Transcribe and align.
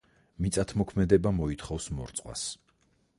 მიწათმოქმედება 0.43 1.33
მოითხოვს 1.41 1.91
მორწყვას. 1.99 2.47